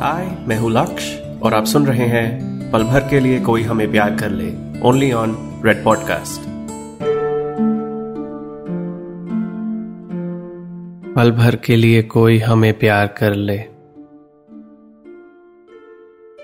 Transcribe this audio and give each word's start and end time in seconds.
हाय 0.00 0.44
मैं 0.48 0.56
हूँ 0.56 0.70
लक्ष्य 0.70 1.40
और 1.42 1.54
आप 1.54 1.64
सुन 1.64 1.86
रहे 1.86 2.06
हैं 2.06 2.70
पल 2.72 2.82
भर 2.82 3.00
के 3.00 3.20
लिए 3.20 3.40
कोई 3.40 3.62
हमें 3.62 3.90
प्यार 3.90 4.16
कर 4.16 4.30
ले 4.30 4.80
ओनली 4.80 5.12
ऑन 5.12 5.62
रेड 5.64 5.84
पॉडकास्ट 5.84 6.40
पल 11.14 11.30
भर 11.30 11.56
के 11.56 11.76
लिए 11.76 12.02
कोई 12.02 12.38
हमें 12.38 12.78
प्यार 12.78 13.06
कर 13.06 13.34
ले। 13.34 13.58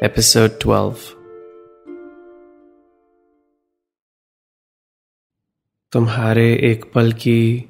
एपिसोड 0.06 0.50
ट्वेल्व 0.60 0.96
तुम्हारे 5.92 6.54
एक 6.54 6.92
पल 6.94 7.12
की 7.12 7.64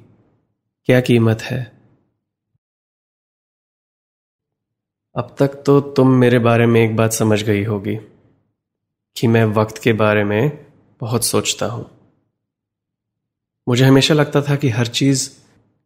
क्या 0.85 1.01
कीमत 1.01 1.41
है? 1.41 1.72
अब 5.15 5.35
तक 5.39 5.47
तो 5.47 5.81
तुम 5.81 6.11
मेरे 6.11 6.39
बारे 6.39 6.65
में 6.65 6.81
एक 6.81 6.95
बात 6.95 7.13
समझ 7.13 7.43
गई 7.43 7.63
होगी 7.63 7.95
कि 9.15 9.27
मैं 9.27 9.45
वक्त 9.45 9.77
के 9.77 9.93
बारे 9.93 10.23
में 10.23 10.65
बहुत 11.01 11.25
सोचता 11.25 11.65
हूँ। 11.65 11.85
मुझे 13.67 13.85
हमेशा 13.85 14.13
लगता 14.13 14.41
था 14.41 14.55
कि 14.55 14.69
हर 14.69 14.87
चीज़ 14.87 15.29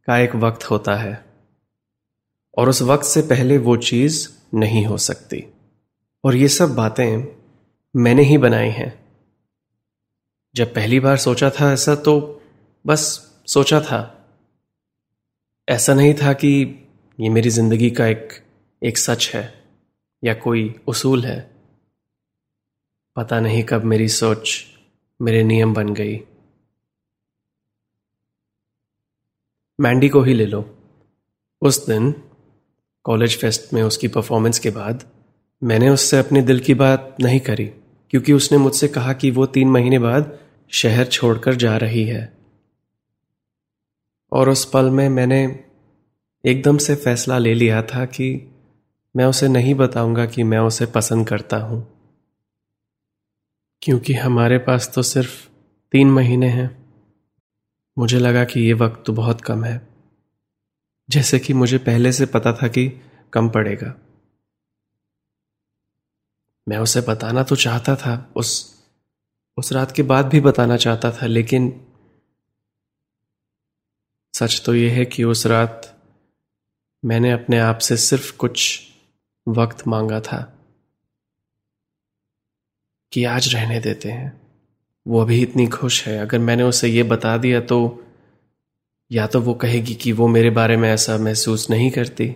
का 0.08 0.18
एक 0.18 0.36
वक्त 0.36 0.64
होता 0.64 0.96
है 0.96 1.26
और 2.58 2.70
उस 2.70 2.82
वक्त 2.82 3.04
से 3.04 3.22
पहले 3.22 3.58
वो 3.58 3.78
चीज़ 3.78 4.30
नहीं 4.54 4.86
हो 4.86 4.98
सकती। 4.98 5.44
और 6.24 6.36
ये 6.36 6.48
सब 6.48 6.76
बातें 6.76 7.28
मैंने 7.96 8.24
ही 8.24 8.38
बनाई 8.38 8.70
हैं। 8.70 9.06
जब 10.56 10.74
पहली 10.74 11.00
बार 11.00 11.18
सोचा 11.18 11.50
था 11.50 11.74
ऐसा 11.74 11.96
तो 11.96 12.42
बस 12.86 13.32
सोचा 13.48 13.82
था। 13.82 14.28
ऐसा 15.70 15.94
नहीं 15.94 16.14
था 16.14 16.34
कि 16.34 16.80
ये 17.20 17.30
मेरी 17.30 17.50
ज़िंदगी 17.50 17.92
का 17.92 18.08
एक 18.08 18.47
एक 18.84 18.98
सच 18.98 19.32
है 19.36 19.64
या 20.24 20.34
कोई 20.34 20.76
उसूल 20.88 21.26
है? 21.26 21.52
पता 23.16 23.40
नहीं 23.40 23.64
कब 23.64 23.84
मेरी 23.84 24.10
सोच 24.10 24.66
मेरे 25.22 25.44
नियम 25.44 25.74
बन 25.74 25.94
गई। 25.94 26.20
मैंडी 29.80 30.10
को 30.10 30.22
ही 30.22 30.34
ले 30.34 30.46
लो। 30.46 30.78
उस 31.62 31.86
दिन 31.86 32.12
कॉलेज 33.04 33.38
फेस्ट 33.42 33.74
में 33.74 33.84
उसकी 33.84 34.08
परफॉर्मेंस 34.08 34.60
के 34.60 34.70
बाद 34.70 35.12
मैंने 35.64 35.90
उससे 35.90 36.18
अपने 36.18 36.42
दिल 36.42 36.60
की 36.60 36.74
बात 36.74 37.18
नहीं 37.20 37.40
करी, 37.40 37.66
क्योंकि 38.10 38.34
उसने 38.34 38.58
मुझसे 38.58 38.88
कहा 38.88 39.14
कि 39.14 39.32
वो 39.32 39.46
तीन 39.46 39.70
महीने 39.70 40.00
बाद 40.00 40.40
शहर 40.70 41.06
छोड़कर 41.06 41.56
जा 41.56 41.78
रही 41.78 42.04
है। 42.04 42.38
और 44.32 44.50
उस 44.50 44.66
पल 44.66 44.90
में 44.90 45.10
मैंने 45.10 45.66
एकदम 46.46 46.78
से 46.78 46.96
फैसला 46.96 47.38
ले 47.38 47.54
लिया 47.54 47.84
था 47.84 48.06
कि 48.06 48.54
मैं 49.18 49.26
उसे 49.26 49.48
नहीं 49.48 49.76
बताऊँगा 49.76 50.26
कि 50.26 50.44
मैं 50.44 50.60
उसे 50.60 50.86
पसंद 50.86 51.28
करता 51.28 51.58
हूँ। 51.58 51.88
क्योंकि 53.82 54.14
हमारे 54.14 54.58
पास 54.58 54.92
तो 54.96 55.04
सिर्फ़ 55.04 55.48
तीन 55.92 56.12
महीने 56.12 56.48
हैं। 56.48 56.86
मुझे 57.98 58.20
लगा 58.20 58.46
कि 58.46 58.60
ये 58.60 58.74
वक्त 58.74 59.04
तो 59.06 59.14
बहुत 59.14 59.42
कम 59.42 59.64
है। 59.64 59.88
जैसे 61.10 61.40
कि 61.40 61.54
मुझे 61.54 61.78
पहले 61.78 62.12
से 62.12 62.26
पता 62.26 62.54
था 62.54 62.68
कि 62.68 63.02
कम 63.34 63.50
पड़ेगा। 63.50 63.96
मैं 66.70 66.78
उसे 66.78 67.02
बताना 67.02 67.44
तो 67.44 67.56
चाहता 67.56 67.96
था, 67.96 68.34
उस 68.36 68.78
उस 69.58 69.74
रात 69.74 69.92
के 69.92 70.04
बाद 70.04 70.26
भी 70.26 70.42
बताना 70.42 70.78
चाहता 70.78 71.12
था, 71.12 71.26
लेकिन 71.26 71.86
सच 74.34 74.64
तो 74.66 74.76
यह 74.76 74.94
है 74.94 75.06
कि 75.06 75.24
उस 75.24 75.46
रात 75.46 76.02
मैंने 77.06 77.32
अपने 77.32 77.60
आप 77.60 77.78
से 77.78 77.98
सिर्फ़ 77.98 78.38
कुछ 78.38 78.88
वक्त 79.48 79.88
मांगा 79.88 80.20
था 80.22 80.38
कि 83.14 83.24
आज 83.26 83.54
रहने 83.54 83.80
देते 83.80 84.10
हैं। 84.10 84.32
वो 85.06 85.22
अभी 85.22 85.42
इतनी 85.42 85.68
खुश 85.68 86.06
है। 86.08 86.18
अगर 86.20 86.40
मैंने 86.40 86.64
उसे 86.64 86.88
ये 86.88 87.04
बता 87.06 87.38
दिया 87.38 87.62
तो 87.62 87.80
या 89.12 89.28
तो 89.28 89.42
वो 89.42 89.54
कहेगी 89.54 89.94
कि 89.96 90.12
वो 90.12 90.28
मेरे 90.28 90.50
बारे 90.50 90.78
में 90.78 90.90
ऐसा 90.90 91.18
महसूस 91.18 91.70
नहीं 91.70 91.90
करती, 91.92 92.36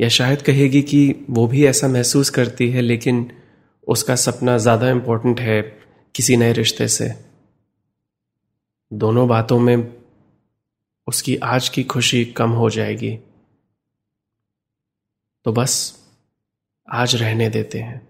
या 0.00 0.08
शायद 0.08 0.42
कहेगी 0.42 0.82
कि 0.82 1.26
वो 1.30 1.46
भी 1.46 1.64
ऐसा 1.66 1.88
महसूस 1.88 2.30
करती 2.30 2.70
है, 2.70 2.80
लेकिन 2.80 3.30
उसका 3.86 4.14
सपना 4.16 4.56
ज़्यादा 4.58 4.90
इंपॉर्टेंट 4.90 5.40
है 5.40 5.60
किसी 6.14 6.36
नए 6.36 6.52
रिश्ते 6.52 6.88
से। 6.88 7.12
दोनों 8.92 9.26
बातों 9.28 9.58
में 9.58 9.92
उसकी 11.08 11.36
आज 11.36 11.68
की 11.68 11.82
खुशी 11.84 12.24
कम 12.24 12.50
हो 12.52 12.70
जाएगी। 12.70 13.18
तो 15.44 15.52
बस 15.52 16.04
आज 16.92 17.16
रहने 17.16 17.48
देते 17.48 17.80
हैं। 17.80 18.08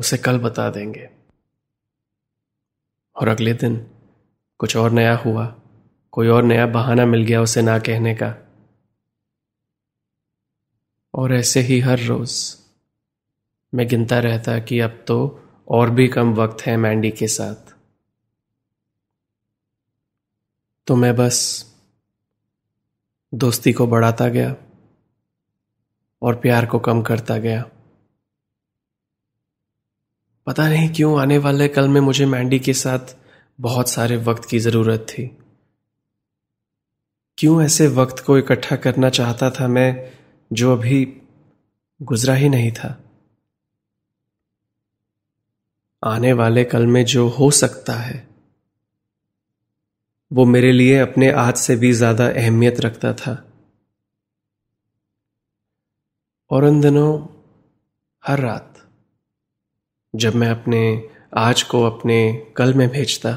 उसे 0.00 0.18
कल 0.18 0.38
बता 0.38 0.70
देंगे। 0.70 1.10
और 3.16 3.28
अगले 3.28 3.54
दिन 3.54 3.90
कुछ 4.58 4.76
और 4.76 4.90
नया 4.90 5.16
हुआ। 5.16 5.56
कोई 6.10 6.28
और 6.28 6.42
नया 6.42 6.66
बहाना 6.66 7.06
मिल 7.06 7.22
गया 7.22 7.42
उसे 7.42 7.62
ना 7.62 7.78
कहने 7.78 8.14
का। 8.14 8.34
और 11.14 11.34
ऐसे 11.34 11.60
ही 11.60 11.80
हर 11.80 11.98
रोज 11.98 12.56
मैं 13.74 13.88
गिनता 13.88 14.18
रहता 14.18 14.58
कि 14.58 14.80
अब 14.80 15.04
तो 15.08 15.42
और 15.68 15.90
भी 15.90 16.08
कम 16.08 16.34
वक्त 16.34 16.66
है 16.66 16.76
मैंडी 16.76 17.10
के 17.10 17.28
साथ। 17.28 17.74
तो 20.86 20.96
मैं 20.96 21.16
बस 21.16 21.66
दोस्ती 23.34 23.72
को 23.72 23.86
बढ़ाता 23.86 24.28
गया। 24.28 24.56
और 26.22 26.34
प्यार 26.34 26.66
को 26.66 26.78
कम 26.78 27.02
करता 27.02 27.36
गया। 27.38 27.64
पता 30.46 30.68
नहीं 30.68 30.88
क्यों 30.94 31.20
आने 31.20 31.38
वाले 31.38 31.68
कल 31.68 31.88
में 31.88 32.00
मुझे 32.00 32.26
मैंडी 32.26 32.58
के 32.58 32.72
साथ 32.74 33.14
बहुत 33.60 33.88
सारे 33.88 34.16
वक्त 34.16 34.44
की 34.44 34.58
ज़रूरत 34.58 35.06
थी। 35.10 35.30
क्यों 37.38 37.62
ऐसे 37.62 37.86
वक्त 37.88 38.18
को 38.18 38.38
इकट्ठा 38.38 38.76
करना 38.76 39.10
चाहता 39.10 39.50
था 39.50 39.68
मैं, 39.68 40.12
जो 40.52 40.72
अभी 40.72 41.04
गुजरा 42.02 42.34
ही 42.34 42.48
नहीं 42.48 42.72
था? 42.72 42.98
आने 46.04 46.32
वाले 46.32 46.64
कल 46.64 46.86
में 46.86 47.04
जो 47.04 47.28
हो 47.28 47.50
सकता 47.50 47.92
है, 47.92 48.28
वो 50.30 50.44
मेरे 50.44 50.72
लिए 50.72 50.98
अपने 50.98 51.30
आज 51.30 51.54
से 51.54 51.76
भी 51.76 51.92
ज़्यादा 51.92 52.26
अहमियत 52.26 52.80
रखता 52.80 53.12
था। 53.12 53.51
और 56.52 56.64
उन 56.64 56.80
दिनों, 56.80 57.26
हर 58.26 58.38
रात, 58.38 58.88
जब 60.16 60.34
मैं 60.34 60.48
अपने 60.48 61.10
आज 61.36 61.62
को 61.62 61.82
अपने 61.82 62.46
कल 62.56 62.74
में 62.74 62.88
भेजता 62.88 63.32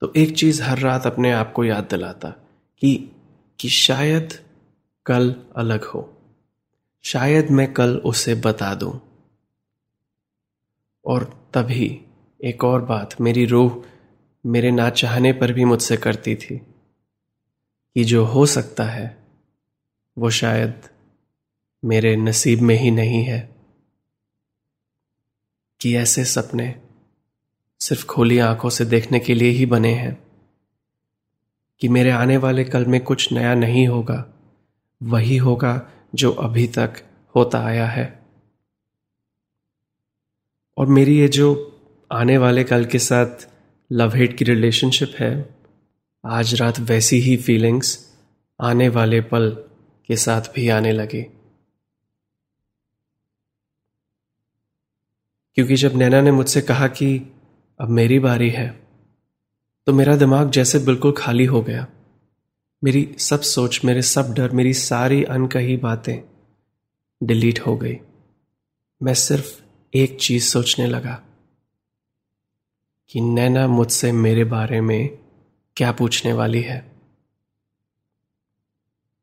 तो 0.00 0.12
एक 0.16 0.36
चीज़ 0.36 0.62
हर 0.62 0.78
रात 0.78 1.06
अपने 1.06 1.32
आप 1.32 1.52
को 1.52 1.64
याद 1.64 1.84
दिलाता 1.84 2.30
कि 2.78 3.10
कि 3.60 3.68
शायद 3.68 4.32
कल 5.06 5.36
अलग 5.56 5.84
हो। 5.84 6.16
शायद 7.02 7.50
मैं 7.50 7.74
कल 7.74 7.96
उसे 7.96 8.34
बता 8.34 8.74
दूँ। 8.74 9.00
और 11.04 11.50
तभी 11.54 12.04
एक 12.44 12.64
और 12.64 12.82
बात 12.82 13.20
मेरी 13.20 13.46
रूह 13.46 13.84
मेरे 14.46 14.70
ना 14.70 14.90
चाहने 14.90 15.32
पर 15.32 15.52
भी 15.52 15.64
मुझसे 15.64 15.96
करती 15.96 16.36
थी 16.36 16.58
कि 17.94 18.04
जो 18.04 18.24
हो 18.24 18.46
सकता 18.46 18.84
है, 18.84 19.24
वो 20.18 20.30
शायद 20.30 20.82
मेरे 21.84 22.16
नसीब 22.16 22.60
में 22.60 22.74
ही 22.74 22.90
नहीं 22.90 23.24
है 23.24 23.56
कि 25.80 25.96
ऐसे 25.96 26.24
सपने 26.24 26.82
सिर्फ़ 27.80 28.06
खोली 28.06 28.38
आँखों 28.38 28.70
से 28.70 28.84
देखने 28.84 29.18
के 29.18 29.34
लिए 29.34 29.50
ही 29.50 29.66
बने 29.66 29.94
हैं, 29.94 30.22
कि 31.80 31.88
मेरे 31.88 32.10
आने 32.10 32.36
वाले 32.36 32.64
कल 32.64 32.84
में 32.84 33.00
कुछ 33.00 33.32
नया 33.32 33.54
नहीं 33.54 33.88
होगा, 33.88 34.34
वही 35.02 35.36
होगा 35.36 35.90
जो 36.14 36.32
अभी 36.32 36.66
तक 36.66 37.02
होता 37.36 37.64
आया 37.64 37.86
है। 37.86 38.22
और 40.76 40.86
मेरी 40.86 41.18
ये 41.18 41.28
जो 41.28 41.48
आने 42.12 42.38
वाले 42.38 42.64
कल 42.64 42.84
के 42.84 42.98
साथ 42.98 43.48
लव 43.92 44.14
हेट 44.14 44.38
की 44.38 44.44
रिलेशनशिप 44.44 45.12
है, 45.18 45.54
आज 46.26 46.54
रात 46.54 46.80
वैसी 46.80 47.20
ही 47.20 47.36
फीलिंग्स 47.36 48.16
आने 48.60 48.88
वाले 48.88 49.20
पल 49.20 49.50
के 50.08 50.16
साथ 50.16 50.42
भी 50.54 50.68
आने 50.68 50.92
लगी। 50.92 51.39
क्योंकि 55.60 55.76
जब 55.76 55.96
नैना 55.96 56.20
ने 56.20 56.30
मुझसे 56.30 56.60
कहा 56.60 56.86
कि 56.88 57.06
अब 57.80 57.88
मेरी 57.88 58.18
बारी 58.18 58.48
है 58.50 58.68
तो 59.86 59.92
मेरा 59.92 60.16
दिमाग 60.16 60.50
जैसे 60.50 60.78
बिल्कुल 60.78 61.14
खाली 61.18 61.44
हो 61.44 61.60
गया। 61.62 61.86
मेरी 62.82 63.14
सब 63.18 63.40
सोच, 63.40 63.80
मेरे 63.84 64.02
सब 64.02 64.32
डर, 64.34 64.50
मेरी 64.50 64.72
सारी 64.74 65.22
अनकही 65.24 65.76
बातें 65.76 66.20
डिलीट 67.20 67.60
हो 67.60 67.76
गई। 67.76 67.98
मैं 69.02 69.14
सिर्फ़ 69.14 69.52
एक 69.94 70.16
चीज़ 70.20 70.44
सोचने 70.44 70.86
लगा 70.86 71.22
कि 73.10 73.20
नैना 73.20 73.66
मुझसे 73.68 74.12
मेरे 74.12 74.44
बारे 74.44 74.80
में 74.80 75.08
क्या 75.76 75.92
पूछने 75.92 76.32
वाली 76.32 76.62
है। 76.62 76.84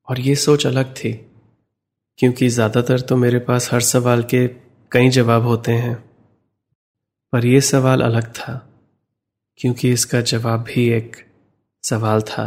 और 0.08 0.20
ये 0.20 0.36
सोच 0.36 0.68
अलग 0.68 0.94
थी, 0.96 1.14
क्योंकि 2.20 2.50
ज़्यादातर 2.50 3.00
तो 3.00 3.16
मेरे 3.16 3.40
पास 3.40 3.74
हर 3.74 3.82
सवाल 3.82 4.24
के 4.24 4.48
कई 4.92 5.10
जवाब 5.10 5.44
होते 5.44 5.72
हैं। 5.72 6.07
पर 7.34 7.46
यह 7.46 7.60
सवाल 7.62 8.02
अलग 8.02 8.32
था, 8.34 8.54
क्योंकि 9.60 9.92
इसका 9.92 10.22
जवाब 10.24 10.64
भी 10.64 10.88
एक 10.92 11.16
सवाल 11.84 12.22
था। 12.22 12.46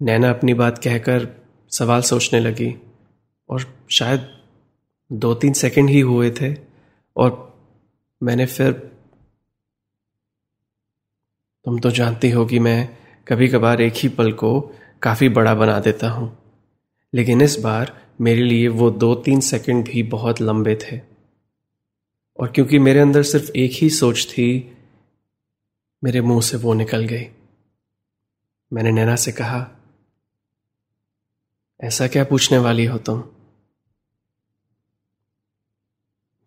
नैना 0.00 0.30
अपनी 0.30 0.54
बात 0.54 0.78
कहकर 0.78 1.28
सवाल 1.72 2.02
सोचने 2.02 2.40
लगी 2.40 2.74
और 3.48 3.66
शायद 3.90 4.28
दो 5.10 5.34
तीन 5.34 5.52
सेकंड 5.52 5.90
ही 5.90 6.00
हुए 6.02 6.30
थे 6.30 6.54
और 7.16 7.30
मैंने 8.20 8.46
फिर, 8.46 8.72
तुम 11.64 11.78
तो 11.78 11.90
जानती 11.90 12.30
हो 12.30 12.44
कि 12.46 12.58
मैं 12.58 12.88
कभी 13.26 13.48
कभार 13.48 13.80
एक 13.80 13.94
ही 13.96 14.08
पल 14.10 14.32
को 14.34 14.60
काफ़ी 15.02 15.28
बड़ा 15.30 15.54
बना 15.54 15.78
देता 15.80 16.10
हूँ, 16.10 16.36
लेकिन 17.12 17.42
इस 17.42 17.58
बार 17.60 17.92
मेरे 18.20 18.42
लिए 18.42 18.68
वो 18.70 18.90
दो 18.92 19.14
तीन 19.14 19.40
सेकंड 19.42 19.84
भी 19.84 20.02
बहुत 20.10 20.40
लंबे 20.40 20.74
थे। 20.82 21.00
और 22.38 22.52
क्योंकि 22.52 22.78
मेरे 22.78 23.00
अंदर 23.00 23.22
सिर्फ़ 23.22 23.50
एक 23.56 23.70
ही 23.74 23.90
सोच 23.90 24.26
थी, 24.26 24.76
मेरे 26.04 26.20
मुँह 26.20 26.40
से 26.40 26.56
वो 26.56 26.74
निकल 26.74 27.04
गई। 27.04 27.26
मैंने 28.72 28.92
नैना 28.92 29.16
से 29.16 29.32
कहा, 29.32 29.70
ऐसा 31.80 32.06
क्या 32.08 32.24
पूछने 32.24 32.58
वाली 32.58 32.84
हो 32.84 32.98
तुम? 32.98 33.24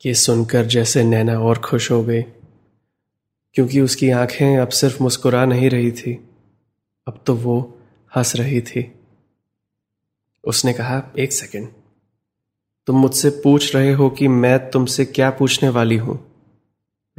ये 0.06 0.14
सुनकर 0.14 0.66
जैसे 0.66 1.04
नैना 1.04 1.40
और 1.40 1.60
खुश 1.60 1.92
हो 1.92 2.04
गई, 2.04 2.22
क्योंकि 3.56 3.82
उसकी 3.82 4.10
आँखें 4.10 4.58
अब 4.58 4.70
सिर्फ़ 4.70 5.04
मुस्कुरा 5.04 5.46
नहीं 5.46 5.70
रही 5.70 5.92
थी, 5.92 6.14
अब 7.08 7.24
तो 7.28 7.36
वो 7.36 7.80
हंस 8.16 8.36
रही 8.36 8.62
थी। 8.62 8.92
उसने 10.44 10.74
कहा, 10.74 11.12
एक 11.20 11.34
सेकंड 11.34 11.70
तुम 12.88 12.96
मुझसे 12.96 13.30
पूछ 13.30 13.76
रहे 13.76 13.92
हो 13.92 14.10
कि 14.10 14.28
मैं 14.28 14.70
तुमसे 14.72 15.06
क्या 15.06 15.30
पूछने 15.30 15.70
वाली 15.70 15.98
हूँ 15.98 16.34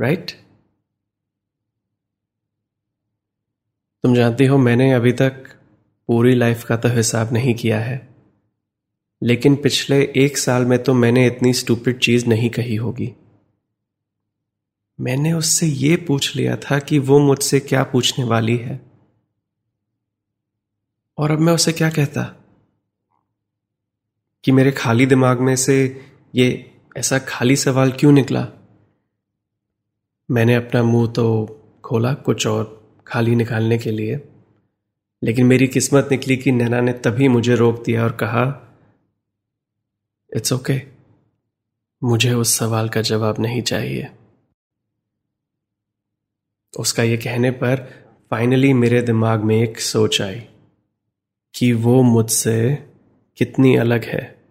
राइट 0.00 0.30
तुम 4.04 4.14
जानती 4.14 4.46
हो, 4.46 4.58
मैंने 4.58 4.92
अभी 4.92 5.12
तक 5.12 5.44
पूरी 6.08 6.34
लाइफ 6.34 6.64
का 6.64 6.76
तो 6.76 6.88
हिसाब 6.88 7.32
नहीं 7.32 7.54
किया 7.54 7.80
है। 7.80 8.08
लेकिन 9.22 9.56
पिछले 9.56 10.12
एक 10.16 10.38
साल 10.38 10.64
में 10.64 10.82
तो 10.82 10.94
मैंने 10.94 11.26
इतनी 11.26 11.52
स्टूपिड 11.52 11.98
चीज़ 11.98 12.26
नहीं 12.26 12.50
कही 12.50 12.76
होगी। 12.76 13.14
मैंने 15.00 15.32
उससे 15.32 15.66
यह 15.66 16.04
पूछ 16.08 16.36
लिया 16.36 16.56
था 16.56 16.78
कि 16.78 16.98
वो 16.98 17.18
मुझसे 17.18 17.60
क्या 17.60 17.82
पूछने 17.82 18.24
वाली 18.24 18.56
है। 18.56 18.80
और 21.18 21.30
अब 21.30 21.38
मैं 21.38 21.52
उसे 21.52 21.72
क्या 21.72 21.90
कहता? 21.90 22.37
कि 24.44 24.52
मेरे 24.52 24.72
खाली 24.72 25.06
दिमाग 25.06 25.40
में 25.40 25.56
से 25.56 26.06
ये 26.34 26.74
ऐसा 26.96 27.18
खाली 27.18 27.56
सवाल 27.56 27.92
क्यों 27.92 28.12
निकला 28.12 28.48
मैंने 30.30 30.54
अपना 30.54 30.82
मुँह 30.82 31.12
तो 31.12 31.46
खोला 31.84 32.14
कुछ 32.14 32.46
और 32.46 32.94
खाली 33.06 33.34
निकालने 33.34 33.78
के 33.78 33.90
लिए, 33.90 34.28
लेकिन 35.22 35.46
मेरी 35.46 35.66
किस्मत 35.66 36.08
निकली 36.10 36.36
कि 36.36 36.52
नैना 36.52 36.80
ने 36.80 36.92
तभी 36.92 37.28
मुझे 37.28 37.54
रोक 37.54 37.84
दिया 37.84 38.04
और 38.04 38.12
कहा 38.12 38.76
इट्स 40.36 40.52
ओके 40.52 40.74
okay. 40.74 40.86
मुझे 42.04 42.32
उस 42.32 42.56
सवाल 42.56 42.88
का 42.88 43.02
जवाब 43.02 43.36
नहीं 43.40 43.62
चाहिए 43.62 44.10
उसका 46.78 47.02
ये 47.02 47.16
कहने 47.16 47.50
पर 47.50 47.76
फाइनली 48.30 48.72
मेरे 48.72 49.02
दिमाग 49.02 49.40
में 49.40 49.62
एक 49.62 49.80
सोच 49.80 50.22
आई 50.22 50.48
कि 51.54 51.72
वो 51.72 52.02
मुझसे 52.02 52.88
कितनी 53.38 53.76
अलग 53.76 54.04
है। 54.04 54.44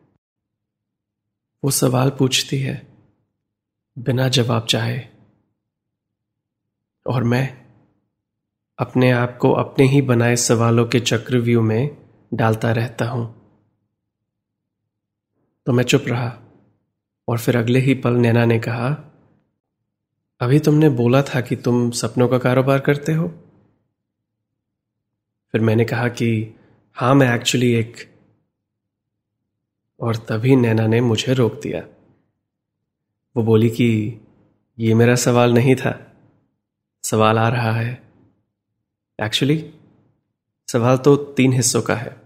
वो 1.64 1.72
सवाल 1.72 2.10
पूछती 2.10 2.60
है, 2.60 2.88
बिना 4.00 4.28
जवाब 4.28 4.66
चाहे। 4.66 5.00
और 7.08 7.24
मैं 7.24 7.66
अपने 8.80 9.12
आप 9.12 9.38
को 9.38 9.52
अपने 9.52 9.86
ही 9.86 10.02
बनाए 10.02 10.36
सवालों 10.36 10.86
के 10.86 11.00
चक्रव्यूह 11.00 11.64
में 11.64 11.98
डालता 12.34 12.72
रहता 12.72 13.06
हूँ। 13.06 13.38
तो 15.66 15.72
मैं 15.72 15.84
चुप 15.84 16.06
रहा 16.08 16.40
और 17.28 17.40
फिर 17.40 17.58
अगले 17.58 17.80
ही 17.80 17.94
पल 17.94 18.14
नैना 18.14 18.46
ने 18.46 18.60
कहा, 18.60 18.88
अभी 20.42 20.60
तुमने 20.60 20.90
बोला 20.90 21.22
था 21.22 21.42
कि 21.42 21.56
तुम 21.56 21.92
सपनों 21.92 22.28
का 22.28 22.38
कारोबार 22.38 22.80
करते 22.80 23.14
हो? 23.14 23.28
फिर 25.52 25.62
मैंने 25.62 25.86
कहा 25.86 26.08
कि, 26.08 26.56
हाँ, 26.94 27.16
मैं 27.16 27.36
एक्चुअली 27.36 27.74
एक 27.74 28.17
और 30.00 30.16
तभी 30.16 30.56
नैना 30.56 30.88
ने 30.88 31.02
मुझे 31.02 31.34
रोक 31.34 31.54
दिया। 31.54 31.88
वो 33.38 33.44
बोली 33.44 33.70
कि 33.70 34.20
ये 34.80 34.94
मेरा 34.94 35.16
सवाल 35.16 35.54
नहीं 35.54 35.76
था। 35.76 36.14
सवाल 37.04 37.38
आ 37.38 37.50
रहा 37.50 37.72
है। 37.72 38.14
एक्चुअली 39.22 39.74
सवाल 40.68 40.98
तो 40.98 41.16
तीन 41.16 41.54
हिस्सों 41.54 41.82
का 41.82 41.96
है। 41.96 42.22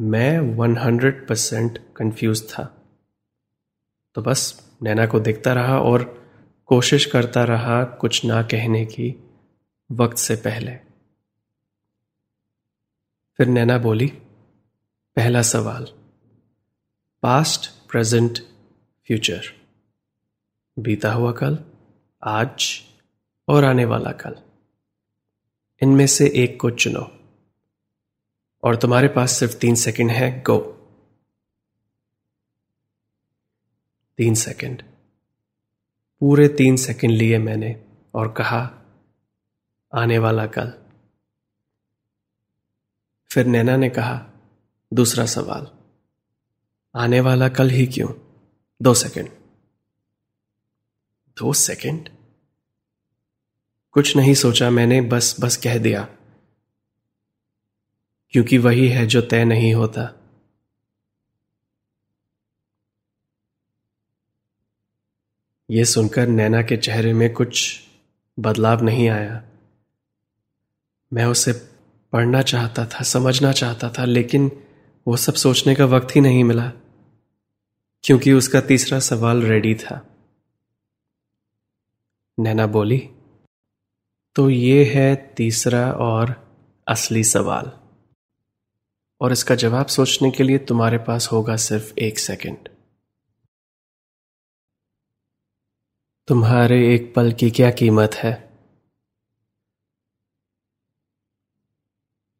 मैं 0.00 0.38
वन 0.38 0.76
हंड्रेड 0.78 1.28
परसेंट 1.28 1.94
कंफ्यूज 1.96 2.52
था। 2.52 2.82
तो 4.14 4.22
बस 4.22 4.72
नैना 4.82 5.06
को 5.06 5.20
देखता 5.20 5.52
रहा 5.52 5.80
और 5.80 6.28
कोशिश 6.66 7.04
करता 7.06 7.44
रहा 7.44 7.84
कुछ 7.84 8.24
ना 8.24 8.42
कहने 8.42 8.86
की 8.86 9.30
वक्त 9.90 10.16
से 10.16 10.36
पहले। 10.36 10.87
फिर 13.38 13.46
नैना 13.46 13.78
बोली, 13.78 14.06
पहला 15.16 15.42
सवाल 15.42 15.84
पास्ट 17.22 17.70
प्रेजेंट 17.90 18.38
फ्यूचर 19.06 19.40
बीता 20.78 21.12
हुआ 21.12 21.32
कल, 21.32 21.58
आज 22.24 22.82
और 23.48 23.64
आने 23.64 23.84
वाला 23.84 24.12
कल. 24.12 24.36
इनमें 25.82 26.06
से 26.06 26.26
एक 26.34 26.60
को 26.60 26.70
चुनो। 26.70 27.20
और 28.64 28.76
तुम्हारे 28.76 29.08
पास 29.08 29.32
सिर्फ़ 29.32 29.58
तीन 29.58 29.74
सेकंड 29.74 30.10
है 30.10 30.42
गो 30.42 30.58
तीन 34.16 34.34
सेकंड 34.34 34.82
पूरे 36.20 36.48
तीन 36.48 36.76
सेकंड 36.76 37.10
लिए 37.10 37.38
मैंने 37.38 37.84
और 38.14 38.32
कहा, 38.32 38.70
आने 39.94 40.18
वाला 40.18 40.46
कल. 40.46 40.87
फिर 43.30 43.46
नैना 43.46 43.76
ने 43.76 43.90
कहा, 43.90 44.30
दूसरा 44.92 45.26
सवाल। 45.26 45.66
आने 46.96 47.20
वाला 47.20 47.48
कल 47.48 47.70
ही 47.70 47.86
क्यों? 47.86 48.08
दो 48.82 48.94
सेकंड। 48.94 49.28
दो 51.38 51.52
सेकंड? 51.52 52.08
कुछ 53.92 54.16
नहीं 54.16 54.34
सोचा 54.34 54.70
मैंने, 54.70 55.00
बस 55.00 55.36
बस 55.40 55.56
कह 55.56 55.78
दिया। 55.78 56.08
क्योंकि 58.30 58.58
वही 58.58 58.88
है 58.88 59.06
जो 59.06 59.20
तय 59.22 59.44
नहीं 59.44 59.74
होता। 59.74 60.14
यह 65.70 65.84
सुनकर 65.84 66.26
नैना 66.26 66.62
के 66.62 66.76
चेहरे 66.76 67.12
में 67.12 67.32
कुछ 67.32 67.84
बदलाव 68.38 68.82
नहीं 68.82 69.08
आया। 69.08 69.44
मैं 71.12 71.24
उसे 71.24 71.77
पढ़ना 72.12 72.42
चाहता 72.42 72.86
था, 72.86 73.02
समझना 73.02 73.52
चाहता 73.52 73.90
था, 73.90 74.04
लेकिन 74.04 74.64
वो 75.06 75.16
सब 75.16 75.34
सोचने 75.34 75.74
का 75.74 75.84
वक्त 75.84 76.16
ही 76.16 76.20
नहीं 76.20 76.44
मिला, 76.44 76.72
क्योंकि 78.02 78.32
उसका 78.32 78.60
तीसरा 78.60 79.00
सवाल 79.00 79.42
रेडी 79.42 79.74
था। 79.74 80.16
नैना 82.40 82.66
बोली 82.66 83.10
तो 84.34 84.50
ये 84.50 84.84
है 84.84 85.34
तीसरा 85.36 85.92
और 85.92 86.54
असली 86.88 87.24
सवाल। 87.24 87.72
और 89.20 89.32
इसका 89.32 89.54
जवाब 89.54 89.86
सोचने 89.86 90.30
के 90.30 90.42
लिए 90.42 90.58
तुम्हारे 90.58 90.98
पास 90.98 91.32
होगा 91.32 91.56
सिर्फ़ 91.56 91.98
एक 91.98 92.18
सेकंड। 92.18 92.68
तुम्हारे 96.28 96.94
एक 96.94 97.14
पल 97.14 97.32
की 97.32 97.50
क्या 97.50 97.70
कीमत 97.70 98.14
है? 98.14 98.47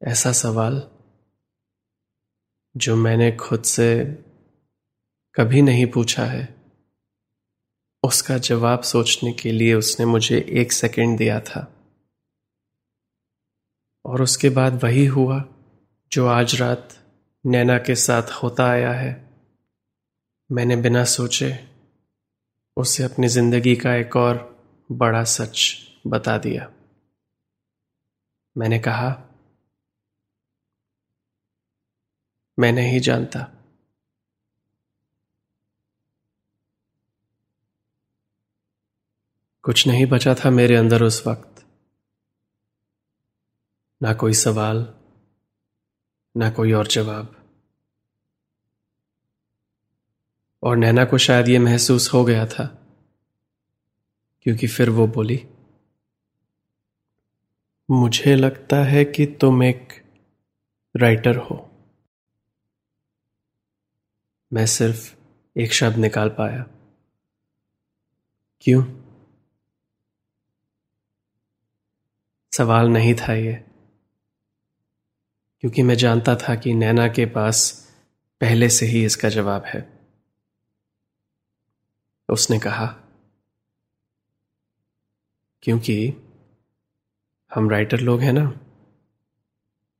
ऐसा 0.02 0.32
सवाल 0.32 0.90
जो 2.76 2.96
मैंने 2.96 3.32
खुद 3.32 3.62
से 3.62 4.04
कभी 5.34 5.62
नहीं 5.62 5.86
पूछा 5.86 6.24
है। 6.24 6.54
उसका 8.04 8.38
जवाब 8.38 8.82
सोचने 8.82 9.32
के 9.32 9.52
लिए 9.52 9.74
उसने 9.74 10.06
मुझे 10.06 10.46
एक 10.50 10.72
सेकंड 10.72 11.18
दिया 11.18 11.40
था। 11.40 11.74
और 14.04 14.22
उसके 14.22 14.50
बाद 14.50 14.84
वही 14.84 15.06
हुआ 15.06 15.44
जो 16.12 16.26
आज 16.26 16.54
रात 16.54 16.88
नैना 17.46 17.78
के 17.78 17.94
साथ 17.94 18.22
होता 18.22 18.66
आया 18.66 18.92
है। 18.92 19.30
मैंने 20.52 20.76
बिना 20.76 21.04
सोचे 21.04 21.68
उसे 22.76 23.02
अपनी 23.02 23.28
ज़िंदगी 23.28 23.76
का 23.76 23.94
एक 23.94 24.16
और 24.16 24.64
बड़ा 24.92 25.24
सच 25.24 25.76
बता 26.06 26.38
दिया। 26.38 26.72
मैंने 28.56 28.78
कहा 28.78 29.24
मैं 32.58 32.72
नहीं 32.72 33.00
जानता। 33.00 33.40
कुछ 39.62 39.86
नहीं 39.86 40.06
बचा 40.06 40.34
था 40.34 40.50
मेरे 40.50 40.76
अंदर 40.76 41.02
उस 41.02 41.26
वक्त। 41.26 41.64
ना 44.02 44.14
कोई 44.14 44.32
सवाल, 44.32 44.94
ना 46.36 46.50
कोई 46.50 46.72
और 46.72 46.86
जवाब। 46.86 47.34
और 50.62 50.76
नैना 50.76 51.04
को 51.04 51.18
शायद 51.18 51.48
यह 51.48 51.60
महसूस 51.60 52.12
हो 52.12 52.24
गया 52.24 52.46
था, 52.46 52.66
क्योंकि 54.42 54.66
फिर 54.66 54.90
वो 54.90 55.06
बोली, 55.06 55.46
मुझे 57.90 58.36
लगता 58.36 58.76
है 58.76 59.04
कि 59.04 59.26
तुम 59.26 59.62
एक 59.62 59.92
राइटर 60.96 61.36
हो। 61.36 61.67
मैं 64.52 64.66
सिर्फ़ 64.66 65.16
एक 65.56 65.72
शब्द 65.72 65.96
निकाल 65.96 66.28
पाया। 66.28 66.66
क्यों? 68.60 68.82
सवाल 72.52 72.88
नहीं 72.88 73.14
था 73.14 73.32
ये। 73.32 73.64
क्योंकि 75.60 75.82
मैं 75.82 75.94
जानता 75.94 76.36
था 76.36 76.54
कि 76.54 76.74
नैना 76.74 77.08
के 77.08 77.26
पास 77.26 77.88
पहले 78.40 78.68
से 78.68 78.86
ही 78.86 79.04
इसका 79.04 79.28
जवाब 79.28 79.64
है। 79.64 79.98
उसने 82.28 82.58
कहा, 82.58 82.86
क्योंकि 85.62 86.14
हम 87.54 87.70
राइटर 87.70 88.00
लोग 88.00 88.20
हैं 88.20 88.32
ना, 88.32 88.60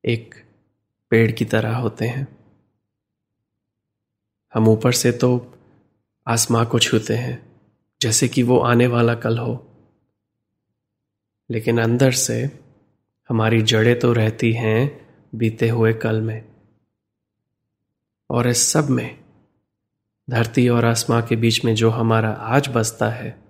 एक 0.04 0.34
पेड़ 1.10 1.32
की 1.32 1.44
तरह 1.44 1.76
होते 1.76 2.08
हैं। 2.08 2.37
हम 4.54 4.68
ऊपर 4.68 4.92
से 4.92 5.12
तो 5.12 5.54
आसमां 6.26 6.66
को 6.66 6.78
छूते 6.78 7.16
हैं, 7.16 7.52
जैसे 8.02 8.28
कि 8.28 8.42
वो 8.42 8.58
आने 8.58 8.86
वाला 8.86 9.14
कल 9.14 9.38
हो। 9.38 9.66
लेकिन 11.50 11.80
अंदर 11.80 12.12
से 12.12 12.60
हमारी 13.28 13.62
जड़ें 13.62 13.98
तो 13.98 14.12
रहती 14.12 14.52
हैं 14.52 15.08
बीते 15.34 15.68
हुए 15.68 15.92
कल 15.92 16.20
में। 16.20 16.48
और 18.30 18.48
इस 18.48 18.68
सब 18.68 18.88
में 18.90 19.24
धरती 20.30 20.68
और 20.68 20.84
आसमां 20.84 21.22
के 21.22 21.36
बीच 21.36 21.64
में 21.64 21.74
जो 21.74 21.90
हमारा 21.90 22.30
आज 22.30 22.68
बसता 22.68 23.10
है, 23.10 23.42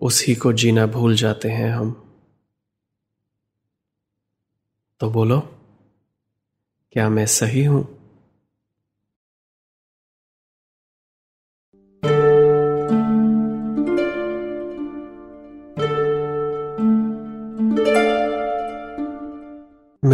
उसी 0.00 0.34
को 0.34 0.52
जीना 0.52 0.86
भूल 0.86 1.16
जाते 1.16 1.48
हैं 1.48 1.70
हम। 1.70 2.16
तो 5.00 5.10
बोलो, 5.10 5.40
क्या 6.92 7.08
मैं 7.08 7.26
सही 7.26 7.64
हूँ? 7.64 7.93